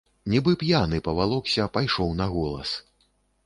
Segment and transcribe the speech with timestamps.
[0.33, 2.77] Нібы п'яны, павалокся, пайшоў на голас.